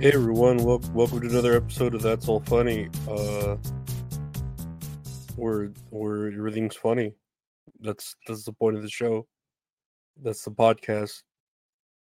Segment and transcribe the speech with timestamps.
[0.00, 2.88] Hey everyone, wel- welcome to another episode of That's All Funny.
[3.06, 3.56] Uh,
[5.36, 7.12] where where everything's funny.
[7.80, 9.26] That's that's the point of the show.
[10.22, 11.22] That's the podcast.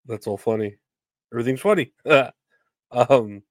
[0.07, 0.75] That's all funny.
[1.33, 1.93] Everything's funny.
[2.91, 3.45] um,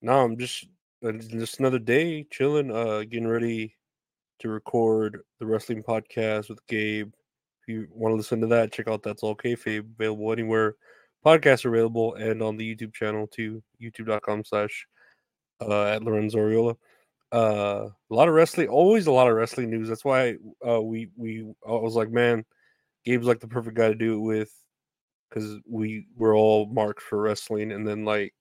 [0.00, 0.66] now I'm just
[1.04, 3.76] uh, just another day chilling, uh, getting ready
[4.38, 7.12] to record the wrestling podcast with Gabe.
[7.60, 10.76] If you want to listen to that, check out That's All Kayfabe, available anywhere
[11.24, 14.86] podcasts are available and on the YouTube channel too, youtube.com slash
[15.60, 16.76] uh at Lorenzo Ariola.
[17.32, 19.88] Uh a lot of wrestling, always a lot of wrestling news.
[19.88, 22.44] That's why uh we we I was like, man,
[23.04, 24.52] Gabe's like the perfect guy to do it with
[25.28, 28.34] because we we're all marked for wrestling and then like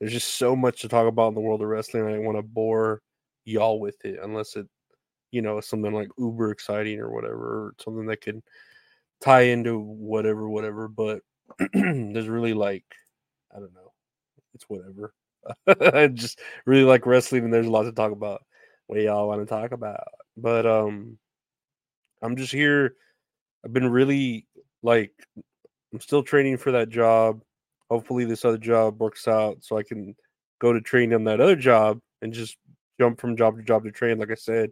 [0.00, 2.04] there's just so much to talk about in the world of wrestling.
[2.04, 3.02] I didn't want to bore
[3.44, 4.66] y'all with it unless it,
[5.30, 8.40] you know, something like uber exciting or whatever, or something that could
[9.20, 10.88] tie into whatever, whatever.
[10.88, 11.20] But
[11.72, 12.84] there's really like
[13.54, 13.92] I don't know.
[14.54, 15.14] It's whatever.
[15.66, 18.42] I just really like wrestling and there's a lot to talk about.
[18.86, 20.08] What y'all want to talk about?
[20.36, 21.18] But um
[22.22, 22.94] I'm just here.
[23.64, 24.46] I've been really
[24.82, 25.12] like
[25.92, 27.42] I'm still training for that job.
[27.90, 30.14] Hopefully this other job works out so I can
[30.60, 32.56] go to train on that other job and just
[33.00, 34.70] jump from job to job to train, like I said.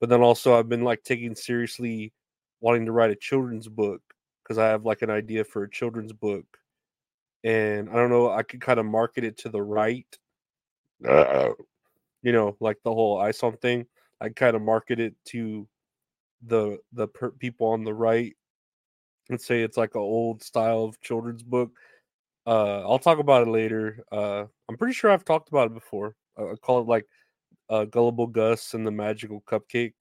[0.00, 2.12] But then also I've been like taking seriously
[2.60, 4.02] wanting to write a children's book
[4.44, 6.44] because I have like an idea for a children's book,
[7.42, 8.30] and I don't know.
[8.30, 10.06] I could kind of market it to the right,
[11.08, 11.50] uh,
[12.22, 13.86] you know, like the whole ISOM thing.
[14.20, 15.66] I kind of market it to
[16.46, 18.34] the the per- people on the right
[19.30, 21.72] and say it's like an old style of children's book.
[22.46, 24.04] Uh, I'll talk about it later.
[24.12, 26.14] Uh, I'm pretty sure I've talked about it before.
[26.38, 27.06] Uh, I call it like
[27.70, 29.94] uh, Gullible Gus and the Magical Cupcake.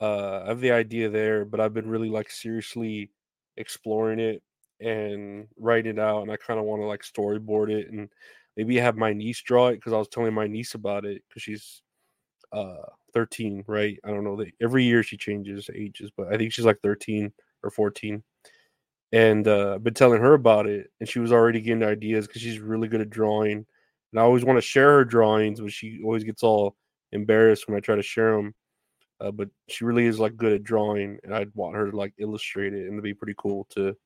[0.00, 3.10] Uh, I have the idea there, but I've been really like seriously
[3.56, 4.42] exploring it
[4.80, 8.08] and write it out and I kind of want to like storyboard it and
[8.56, 11.42] maybe have my niece draw it because I was telling my niece about it because
[11.42, 11.82] she's
[12.52, 12.82] uh
[13.16, 13.98] 13, right?
[14.04, 14.44] I don't know.
[14.60, 18.22] Every year she changes ages, but I think she's like 13 or 14.
[19.12, 22.42] And uh, I've been telling her about it, and she was already getting ideas because
[22.42, 23.64] she's really good at drawing.
[24.12, 26.76] And I always want to share her drawings, but she always gets all
[27.12, 28.54] embarrassed when I try to share them.
[29.20, 32.14] Uh, but she really is like good at drawing, and I'd want her to like
[32.18, 33.96] illustrate it, and it'd be pretty cool to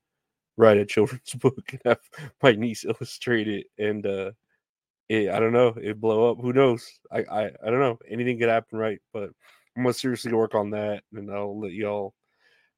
[0.56, 1.98] write a children's book and have
[2.42, 3.66] my niece illustrate it.
[3.78, 4.32] And uh,
[5.08, 6.38] it, I don't know, it blow up.
[6.40, 6.86] Who knows?
[7.10, 7.98] I, I I don't know.
[8.08, 9.00] Anything could happen, right?
[9.12, 9.30] But
[9.76, 12.14] I'm gonna seriously work on that, and I'll let y'all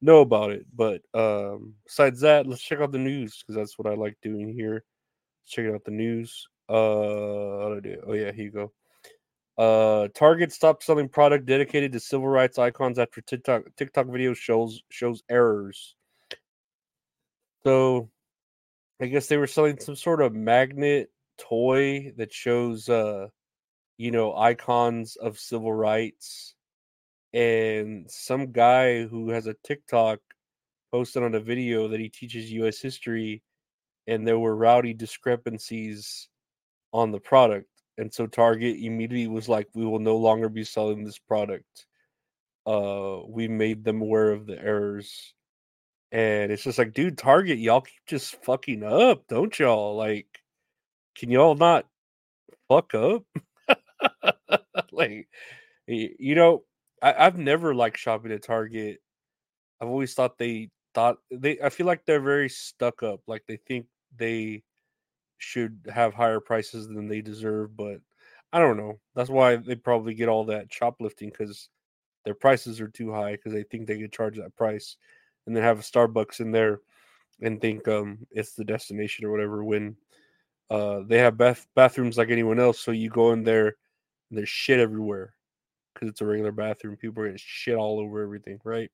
[0.01, 0.65] know about it.
[0.75, 4.53] But um, besides that, let's check out the news because that's what I like doing
[4.53, 4.83] here.
[5.47, 6.47] Check out the news.
[6.69, 7.81] Uh, oh
[8.13, 8.71] yeah, here you go.
[9.57, 14.81] Uh, Target stopped selling product dedicated to civil rights icons after TikTok TikTok video shows
[14.89, 15.95] shows errors.
[17.63, 18.09] So,
[18.99, 23.27] I guess they were selling some sort of magnet toy that shows, uh,
[23.97, 26.55] you know, icons of civil rights,
[27.31, 30.19] and some guy who has a TikTok
[30.91, 32.79] posted on a video that he teaches U.S.
[32.79, 33.43] history,
[34.07, 36.27] and there were rowdy discrepancies
[36.91, 41.03] on the product and so Target immediately was like, "We will no longer be selling
[41.03, 41.85] this product."
[42.65, 45.33] Uh, we made them aware of the errors,
[46.11, 49.95] and it's just like, dude, Target, y'all keep just fucking up, don't y'all?
[49.95, 50.27] Like,
[51.15, 51.87] can y'all not
[52.69, 53.23] fuck up?
[54.91, 55.27] like,
[55.87, 56.63] you know,
[57.01, 59.01] I, I've never liked shopping at Target.
[59.81, 61.59] I've always thought they thought they.
[61.61, 63.21] I feel like they're very stuck up.
[63.27, 64.63] Like they think they
[65.43, 67.99] should have higher prices than they deserve, but
[68.51, 68.99] I don't know.
[69.15, 71.69] That's why they probably get all that shoplifting because
[72.25, 74.97] their prices are too high because they think they could charge that price
[75.45, 76.79] and then have a Starbucks in there
[77.41, 79.95] and think um it's the destination or whatever when
[80.69, 83.75] uh they have bath bathrooms like anyone else so you go in there
[84.29, 85.33] and there's shit everywhere
[85.93, 88.91] because it's a regular bathroom people are getting shit all over everything right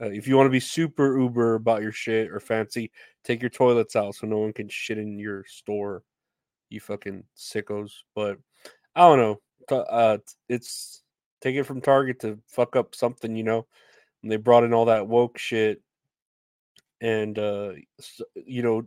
[0.00, 2.90] uh, if you want to be super uber about your shit or fancy,
[3.22, 6.02] take your toilets out so no one can shit in your store.
[6.68, 7.92] You fucking sickos.
[8.14, 8.38] But
[8.96, 9.40] I don't know.
[9.70, 10.18] Uh,
[10.48, 11.02] it's
[11.40, 13.66] take it from Target to fuck up something, you know.
[14.22, 15.82] And they brought in all that woke shit,
[17.00, 17.72] and uh,
[18.34, 18.82] you know,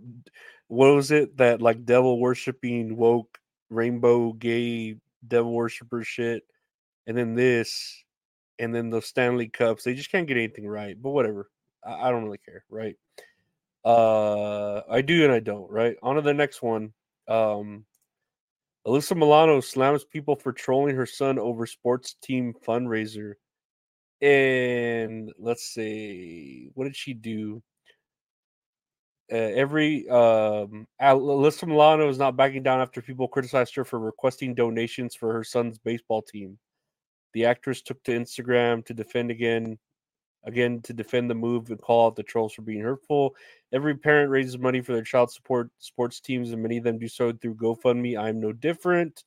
[0.67, 3.37] what was it that like devil worshiping woke
[3.69, 6.43] rainbow gay devil worshiper shit,
[7.05, 8.03] and then this,
[8.59, 9.83] and then the Stanley Cups.
[9.83, 10.99] They just can't get anything right.
[11.01, 11.49] But whatever.
[11.85, 12.95] I, I don't really care, right?
[13.85, 15.95] Uh, I do and I don't, right?
[16.03, 16.93] On to the next one.
[17.27, 17.85] Um,
[18.85, 23.33] Alyssa Milano slams people for trolling her son over sports team fundraiser.
[24.21, 27.61] And let's see, what did she do?
[29.31, 34.55] Uh, every um, Alyssa Milano is not backing down after people criticized her for requesting
[34.55, 36.57] donations for her son's baseball team.
[37.37, 39.77] The actress took to Instagram to defend again
[40.43, 43.35] again to defend the move and call out the trolls for being hurtful.
[43.71, 47.07] Every parent raises money for their child support sports teams, and many of them do
[47.07, 48.19] so through GoFundMe.
[48.19, 49.23] I'm no different.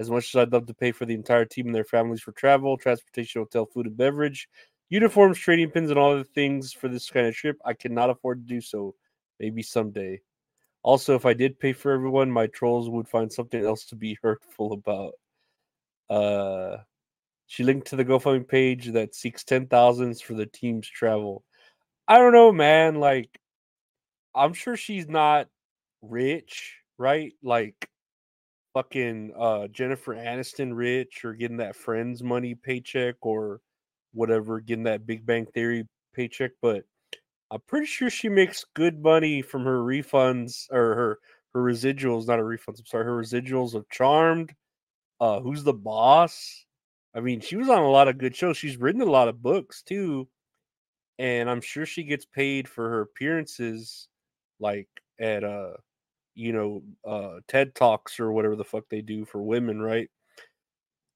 [0.00, 2.32] As much as I'd love to pay for the entire team and their families for
[2.32, 4.48] travel, transportation, hotel, food, and beverage,
[4.88, 8.48] uniforms, trading pins, and all the things for this kind of trip, I cannot afford
[8.48, 8.96] to do so.
[9.38, 10.22] Maybe someday.
[10.82, 14.18] Also, if I did pay for everyone, my trolls would find something else to be
[14.24, 15.12] hurtful about.
[16.10, 16.78] Uh,
[17.48, 21.42] she linked to the GoFundMe page that seeks ten thousands for the team's travel.
[22.06, 23.00] I don't know, man.
[23.00, 23.40] Like,
[24.34, 25.48] I'm sure she's not
[26.00, 27.32] rich, right?
[27.42, 27.90] Like,
[28.74, 33.60] fucking uh, Jennifer Aniston rich or getting that Friends money paycheck or
[34.12, 35.84] whatever, getting that Big Bang Theory
[36.14, 36.52] paycheck.
[36.62, 36.84] But
[37.50, 41.18] I'm pretty sure she makes good money from her refunds or her
[41.54, 42.78] her residuals, not her refunds.
[42.78, 44.54] I'm sorry, her residuals of Charmed.
[45.18, 46.66] Uh, who's the boss?
[47.14, 48.56] I mean, she was on a lot of good shows.
[48.56, 50.28] She's written a lot of books too.
[51.18, 54.08] And I'm sure she gets paid for her appearances
[54.60, 54.88] like
[55.20, 55.72] at uh
[56.34, 60.08] you know uh TED Talks or whatever the fuck they do for women, right?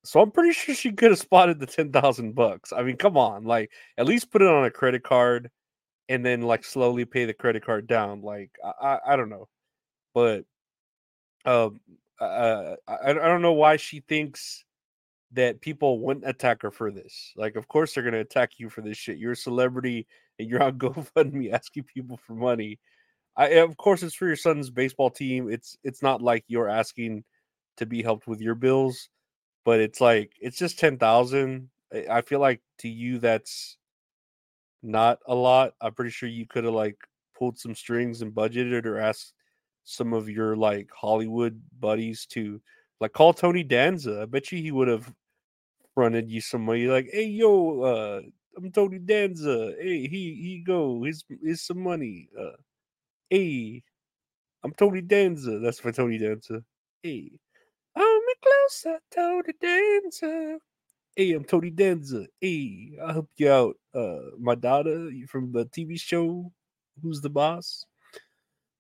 [0.05, 2.73] So I'm pretty sure she could have spotted the 10,000 bucks.
[2.73, 5.51] I mean, come on, like at least put it on a credit card
[6.09, 8.23] and then like slowly pay the credit card down.
[8.23, 9.49] Like I I, I don't know.
[10.15, 10.45] But
[11.45, 11.81] um
[12.21, 14.65] uh, I I don't know why she thinks
[15.33, 17.33] that people wouldn't attack her for this.
[17.37, 19.19] Like, of course they're gonna attack you for this shit.
[19.19, 20.07] You're a celebrity
[20.39, 22.79] and you're on GoFundMe asking people for money.
[23.37, 25.51] I eh, of course it's for your son's baseball team.
[25.51, 27.25] It's it's not like you're asking
[27.79, 29.09] to be helped with your bills,
[29.65, 31.71] but it's like it's just ten thousand.
[31.93, 33.79] Eh, I feel like to you that's
[34.83, 35.75] not a lot.
[35.81, 36.99] I'm pretty sure you could have like
[37.37, 39.33] pulled some strings and budgeted or asked
[39.85, 42.61] some of your like Hollywood buddies to
[43.01, 44.23] like call Tony Danza.
[44.23, 45.13] I bet you he would have
[45.95, 48.21] fronted you some money, like, hey yo, uh,
[48.57, 49.75] I'm Tony Danza.
[49.81, 51.03] Hey, he he go.
[51.03, 52.29] Here's here's some money.
[52.39, 52.57] Uh,
[53.31, 53.83] hey,
[54.65, 55.59] I'm Tony Danza.
[55.59, 56.63] That's for Tony Danza.
[57.03, 57.31] Hey,
[57.97, 60.59] I'm closer, Tony Danza.
[61.17, 62.27] Hey, I'm Tony Danza.
[62.41, 63.77] Hey, I'll help you out.
[63.95, 66.53] Uh, my daughter from the TV show.
[67.03, 67.87] Who's the boss?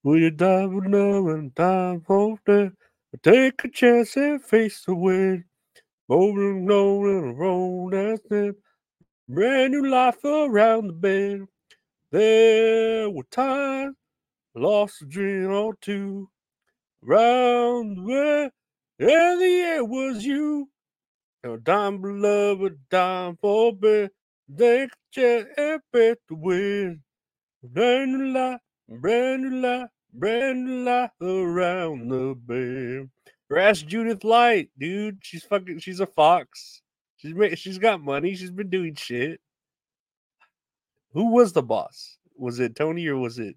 [0.02, 2.72] Will you die with love and time for that?
[3.22, 5.44] Take a chance and face the wind.
[6.08, 8.56] Rolling, rolling, roll that's it.
[9.28, 11.48] Brand new life around the bend.
[12.12, 13.96] There were times
[14.54, 16.30] lost a dream or two.
[17.02, 18.50] Round the way,
[19.00, 20.68] and the air was you.
[21.44, 24.10] A dime beloved, dime for bed.
[24.48, 25.46] They could just
[25.92, 27.00] bet the wind.
[27.62, 33.10] Brand new life, brand new life, brand new life around the bend.
[33.58, 35.18] Ask Judith Light, dude.
[35.22, 35.80] She's fucking.
[35.80, 36.82] She's a fox.
[37.16, 38.34] She's she's got money.
[38.34, 39.40] She's been doing shit.
[41.12, 42.18] Who was the boss?
[42.36, 43.56] Was it Tony or was it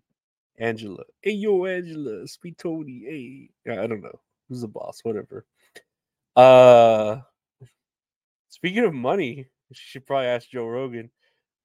[0.57, 1.03] Angela?
[1.21, 3.03] Hey, yo, Angela, speak Tony.
[3.65, 4.99] Hey, I don't know who's the boss.
[5.03, 5.45] Whatever.
[6.35, 7.21] Uh,
[8.49, 11.09] speaking of money, she should probably ask Joe Rogan.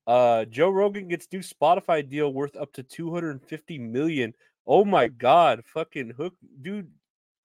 [0.07, 4.33] Uh, Joe Rogan gets new Spotify deal worth up to 250 million.
[4.67, 6.91] Oh my god, fucking hook, dude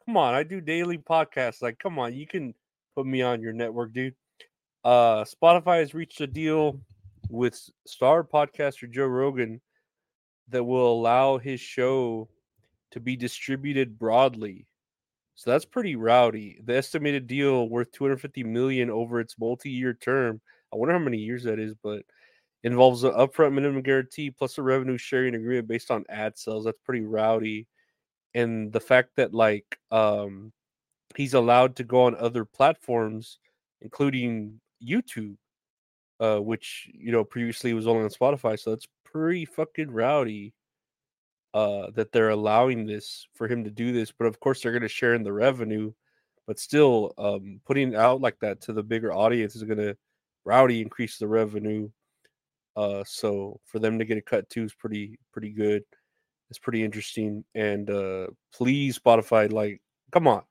[0.06, 1.62] come on, I do daily podcasts.
[1.62, 2.54] Like, come on, you can
[2.96, 4.16] put me on your network, dude.
[4.84, 6.80] Uh, Spotify has reached a deal
[7.30, 9.60] with star podcaster Joe Rogan
[10.50, 12.30] that will allow his show
[12.92, 14.68] to be distributed broadly.
[15.34, 16.60] So that's pretty rowdy.
[16.64, 20.40] The estimated deal worth 250 million over its multi-year term.
[20.72, 22.04] I wonder how many years that is, but
[22.64, 26.66] involves an upfront minimum guarantee plus a revenue sharing agreement based on ad sales.
[26.66, 27.68] That's pretty rowdy
[28.36, 30.54] and the fact that like um
[31.16, 33.40] he's allowed to go on other platforms
[33.82, 35.36] including youtube
[36.20, 40.54] uh which you know previously was only on spotify so it's pretty fucking rowdy
[41.56, 44.82] uh that they're allowing this for him to do this but of course they're going
[44.84, 45.92] to share in the revenue
[46.48, 49.96] but still, um, putting out like that to the bigger audience is gonna
[50.46, 51.90] rowdy increase the revenue.
[52.76, 55.84] Uh, so for them to get a cut too is pretty pretty good.
[56.50, 57.44] It's pretty interesting.
[57.56, 60.44] And uh, please, Spotify, like, come on.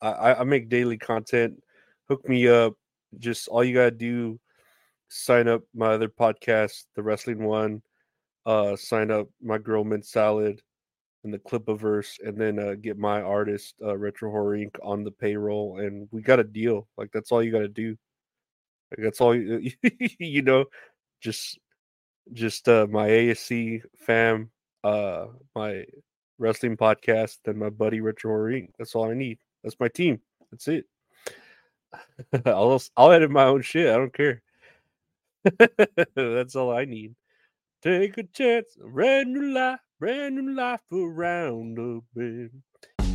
[0.00, 1.60] I, I make daily content.
[2.08, 2.74] Hook me up.
[3.18, 4.38] Just all you gotta do,
[5.08, 7.82] sign up my other podcast, the wrestling one.
[8.46, 10.62] Uh, sign up my girl Mint Salad
[11.24, 14.76] and the Clipaverse, and then uh, get my artist uh, Retro Horror Inc.
[14.82, 16.86] on the payroll, and we got a deal.
[16.96, 17.96] Like that's all you got to do.
[18.90, 19.70] Like, that's all you,
[20.18, 20.66] you know.
[21.20, 21.58] Just,
[22.32, 24.50] just uh, my ASC fam,
[24.84, 25.84] uh, my
[26.38, 29.38] wrestling podcast, and my buddy Retro Horror That's all I need.
[29.62, 30.20] That's my team.
[30.50, 30.86] That's it.
[32.46, 33.90] I'll I'll edit my own shit.
[33.90, 34.42] I don't care.
[36.14, 37.14] That's all I need.
[37.82, 42.62] Take a chance, brand new life, brand new life around the bend.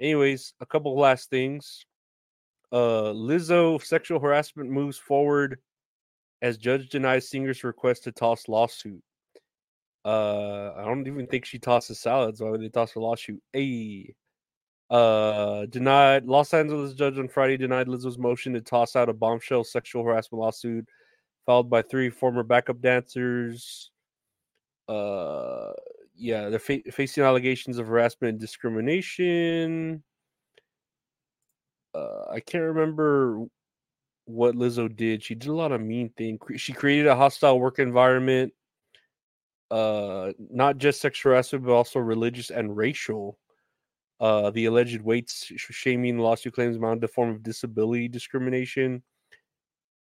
[0.00, 1.84] Anyways, a couple last things.
[2.72, 5.58] Uh Lizzo sexual harassment moves forward
[6.40, 9.02] as judge denies singer's request to toss lawsuit.
[10.04, 12.40] Uh I don't even think she tosses salads.
[12.40, 13.42] Why would they toss a lawsuit?
[13.54, 14.14] A
[14.88, 19.64] uh denied Los Angeles judge on Friday denied Lizzo's motion to toss out a bombshell
[19.64, 20.86] sexual harassment lawsuit
[21.46, 23.90] filed by three former backup dancers.
[24.88, 25.72] Uh
[26.20, 30.02] yeah, they're fa- facing allegations of harassment and discrimination.
[31.94, 33.46] Uh, I can't remember
[34.26, 35.22] what Lizzo did.
[35.22, 36.38] She did a lot of mean things.
[36.56, 38.52] She created a hostile work environment,
[39.70, 43.38] uh, not just sexual harassment, but also religious and racial.
[44.20, 49.02] Uh, the alleged weight shaming lawsuit claims amounted to form of disability discrimination.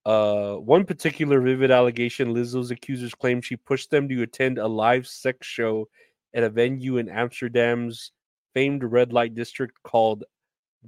[0.07, 5.05] Uh, one particular vivid allegation Lizzo's accusers claim she pushed them to attend a live
[5.07, 5.89] sex show
[6.35, 8.13] at a venue in Amsterdam's
[8.55, 10.25] famed red light district called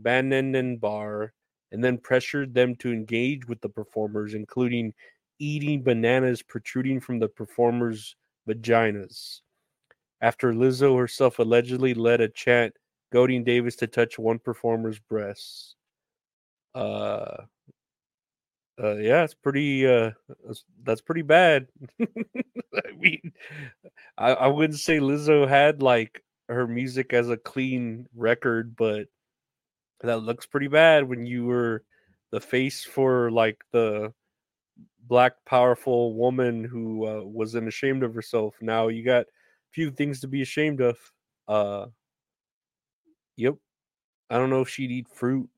[0.00, 1.30] Bananenbar,
[1.73, 4.95] and then pressured them to engage with the performers, including
[5.38, 8.16] eating bananas protruding from the performers'
[8.49, 9.40] vaginas.
[10.21, 12.75] After Lizzo herself allegedly led a chant
[13.12, 15.76] goading Davis to touch one performer's breasts.
[16.75, 17.45] Uh,
[18.82, 19.87] uh, yeah, it's pretty.
[19.87, 20.11] Uh,
[20.47, 21.66] that's, that's pretty bad.
[22.00, 23.32] I mean,
[24.16, 29.06] I, I wouldn't say Lizzo had like her music as a clean record, but
[30.00, 31.82] that looks pretty bad when you were
[32.30, 34.12] the face for like the
[35.08, 38.54] black powerful woman who uh, wasn't ashamed of herself.
[38.61, 40.99] Now you got a few things to be ashamed of.
[41.49, 41.87] Uh,
[43.37, 43.54] yep.
[44.30, 45.49] I don't know if she'd eat fruit.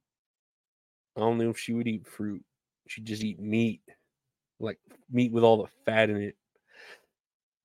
[1.16, 2.42] I don't know if she would eat fruit
[2.90, 3.82] should just eat meat,
[4.58, 4.78] like
[5.10, 6.36] meat with all the fat in it.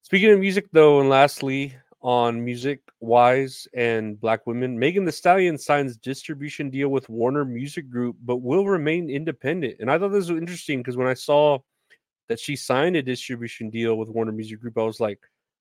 [0.04, 5.58] Speaking of music, though, and lastly, on music wise and black women, Megan Thee Stallion
[5.58, 9.78] signs distribution deal with Warner Music Group, but will remain independent.
[9.80, 11.58] And I thought this was interesting because when I saw
[12.30, 15.20] that she signed a distribution deal with Warner Music Group, I was like,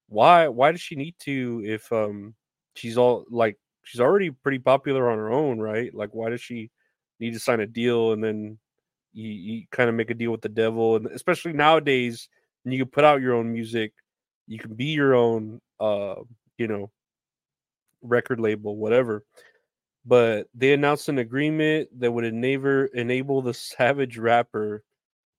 [0.08, 0.46] why?
[0.48, 1.62] Why does she need to?
[1.64, 2.34] If um
[2.74, 5.94] she's all like she's already pretty popular on her own, right?
[5.94, 6.70] Like, why does she
[7.18, 8.58] need to sign a deal and then
[9.14, 12.28] you, you kind of make a deal with the devil and especially nowadays
[12.64, 13.92] you can put out your own music
[14.46, 16.16] you can be your own uh
[16.58, 16.90] you know
[18.04, 19.24] record label whatever.
[20.06, 24.84] But they announced an agreement that would enable enable the savage rapper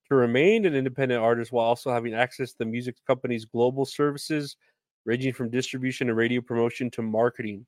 [0.10, 4.58] to remain an independent artist while also having access to the music company's global services
[5.06, 7.66] ranging from distribution and radio promotion to marketing.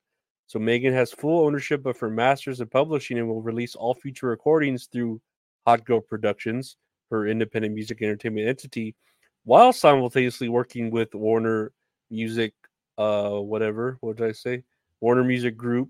[0.48, 4.28] So megan has full ownership of her masters and publishing and will release all future
[4.28, 5.22] recordings through
[5.67, 6.77] Hot Girl Productions,
[7.12, 8.95] her independent music entertainment entity,
[9.43, 11.74] while simultaneously working with Warner
[12.09, 12.53] Music,
[12.97, 14.63] uh, whatever, what did I say?
[15.01, 15.89] Warner Music Group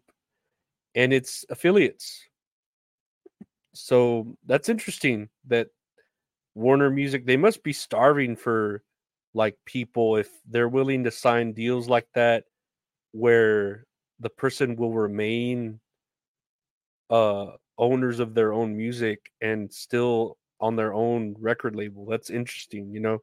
[0.95, 2.25] and its affiliates.
[3.73, 5.67] So that's interesting that
[6.55, 8.81] Warner Music, they must be starving for
[9.35, 12.45] like people if they're willing to sign deals like that
[13.11, 13.85] where
[14.19, 15.79] the person will remain
[17.11, 22.05] uh owners of their own music and still on their own record label.
[22.05, 23.19] That's interesting, you know.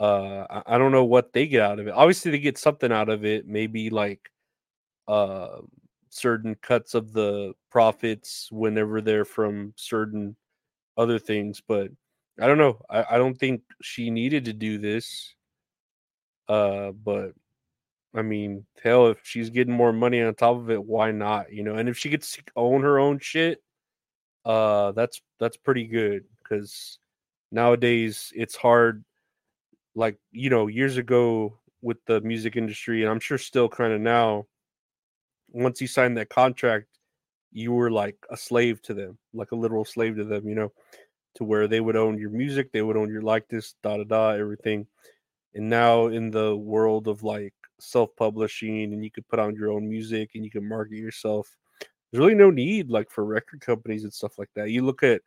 [0.00, 1.92] Uh I, I don't know what they get out of it.
[1.94, 4.30] Obviously they get something out of it, maybe like
[5.08, 5.60] uh
[6.10, 10.36] certain cuts of the profits whenever they're from certain
[10.96, 11.62] other things.
[11.66, 11.90] But
[12.40, 12.80] I don't know.
[12.90, 15.34] I, I don't think she needed to do this.
[16.48, 17.32] Uh, but
[18.18, 21.52] I mean, hell, if she's getting more money on top of it, why not?
[21.52, 23.62] You know, and if she gets to own her own shit,
[24.44, 26.98] uh, that's that's pretty good because
[27.52, 29.04] nowadays it's hard.
[29.94, 34.00] Like you know, years ago with the music industry, and I'm sure still kind of
[34.00, 34.46] now.
[35.50, 36.86] Once you sign that contract,
[37.52, 40.48] you were like a slave to them, like a literal slave to them.
[40.48, 40.72] You know,
[41.36, 44.28] to where they would own your music, they would own your likeness, da da da,
[44.30, 44.86] everything.
[45.54, 49.88] And now in the world of like self-publishing and you could put on your own
[49.88, 51.56] music and you can market yourself.
[52.10, 54.70] There's really no need like for record companies and stuff like that.
[54.70, 55.22] You look at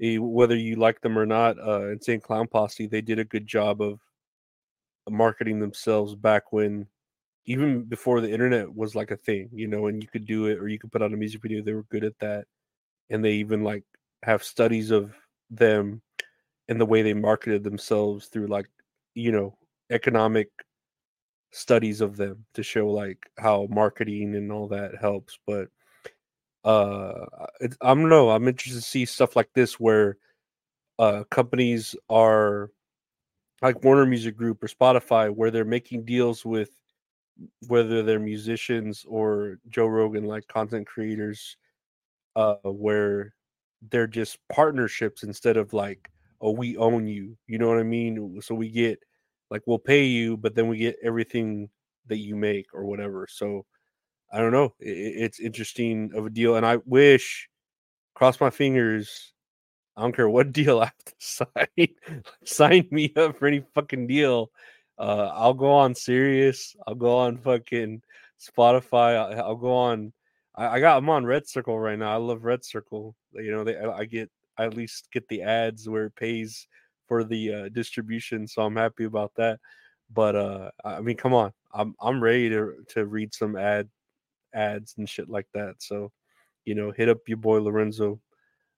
[0.00, 3.46] a, whether you like them or not uh insane clown posse they did a good
[3.46, 3.98] job of
[5.08, 6.86] marketing themselves back when
[7.46, 10.58] even before the internet was like a thing you know and you could do it
[10.58, 12.44] or you could put on a music video they were good at that.
[13.08, 13.84] And they even like
[14.24, 15.14] have studies of
[15.48, 16.02] them
[16.68, 18.68] and the way they marketed themselves through like
[19.14, 19.56] you know
[19.90, 20.48] economic
[21.56, 25.68] studies of them to show like how marketing and all that helps but
[26.64, 27.24] uh
[27.80, 30.18] i don't know i'm interested to see stuff like this where
[30.98, 32.70] uh companies are
[33.62, 36.70] like warner music group or spotify where they're making deals with
[37.68, 41.56] whether they're musicians or joe rogan like content creators
[42.36, 43.32] uh where
[43.90, 46.10] they're just partnerships instead of like
[46.42, 48.40] oh we own you you know what i mean?
[48.42, 48.98] So we get
[49.50, 51.68] like we'll pay you but then we get everything
[52.06, 53.64] that you make or whatever so
[54.32, 57.48] i don't know it, it's interesting of a deal and i wish
[58.14, 59.32] cross my fingers
[59.96, 64.06] i don't care what deal i have to sign sign me up for any fucking
[64.06, 64.50] deal
[64.98, 68.02] uh i'll go on Sirius i'll go on fucking
[68.40, 70.12] spotify i'll, I'll go on
[70.54, 73.64] I, I, got i'm on red circle right now i love red circle you know
[73.64, 76.66] they i get I at least get the ads where it pays
[77.06, 79.60] for the uh, distribution, so I'm happy about that.
[80.12, 83.88] But uh, I mean, come on, I'm I'm ready to to read some ad
[84.54, 85.76] ads and shit like that.
[85.78, 86.12] So,
[86.64, 88.20] you know, hit up your boy Lorenzo.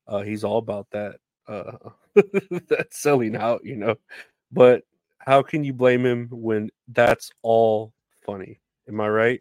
[0.06, 1.16] Uh, he's all about that.
[1.46, 1.72] Uh,
[2.14, 3.96] that selling out, you know.
[4.50, 4.82] But
[5.18, 7.92] how can you blame him when that's all
[8.24, 8.60] funny?
[8.88, 9.40] Am I right?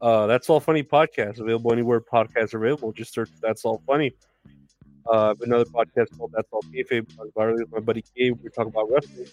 [0.00, 2.92] Uh, that's all funny podcast available anywhere podcasts are available.
[2.92, 4.14] Just search that's all funny
[5.10, 7.14] uh, another podcast called That's All Kayfabe.
[7.16, 8.38] Talked about earlier with my buddy Gabe.
[8.42, 9.26] We talking about wrestling.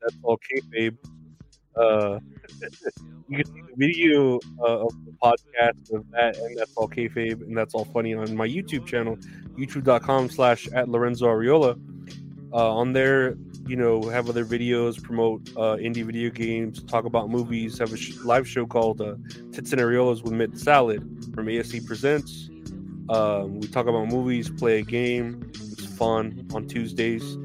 [0.00, 0.96] That's all kayfabe.
[1.76, 2.18] Uh,
[3.28, 7.40] you can see the video uh, of the podcast of that, and that's all kayfabe,
[7.42, 9.16] and that's all funny on my YouTube channel,
[9.56, 11.78] youtube.com/slash at Lorenzo Ariola.
[12.52, 17.30] Uh, on there, you know, have other videos, promote uh, indie video games, talk about
[17.30, 19.14] movies, have a sh- live show called uh,
[19.52, 21.00] Tits and Ariolas with Mitt Salad
[21.34, 22.50] from ASC Presents.
[23.08, 25.50] Um, we talk about movies, play a game.
[25.54, 27.36] It's fun on Tuesdays.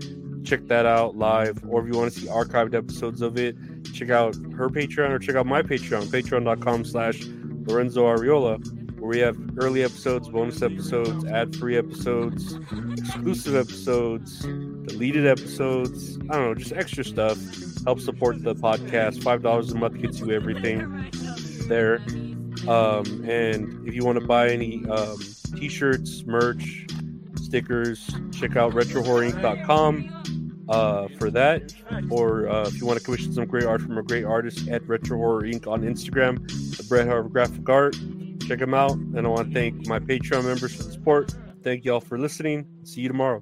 [0.43, 1.59] Check that out live.
[1.67, 3.55] Or if you want to see archived episodes of it,
[3.93, 7.25] check out her Patreon or check out my Patreon, patreon.com slash
[7.65, 8.65] Lorenzo Ariola,
[8.99, 12.57] where we have early episodes, bonus episodes, ad-free episodes,
[12.97, 16.17] exclusive episodes, deleted episodes.
[16.29, 17.37] I don't know, just extra stuff.
[17.83, 19.21] Help support the podcast.
[19.21, 21.09] Five dollars a month gets you everything
[21.67, 21.99] there.
[22.67, 25.17] Um, and if you want to buy any um,
[25.51, 26.87] t-shirts, merch,
[27.35, 28.09] stickers.
[28.31, 31.73] Check out retrohorrorinc.com uh, for that.
[32.09, 34.87] Or uh, if you want to commission some great art from a great artist at
[34.87, 35.67] Retro Horror Inc.
[35.67, 37.95] on Instagram, the Bret Hart Graphic Art.
[38.47, 38.93] Check them out.
[38.93, 41.33] And I want to thank my Patreon members for the support.
[41.63, 42.67] Thank y'all for listening.
[42.83, 43.35] See you tomorrow.